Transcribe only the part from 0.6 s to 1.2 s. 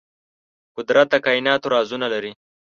قدرت د